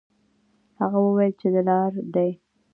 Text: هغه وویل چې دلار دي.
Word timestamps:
هغه 0.79 0.99
وویل 1.05 1.33
چې 1.41 1.47
دلار 1.55 1.91
دي. 2.13 2.29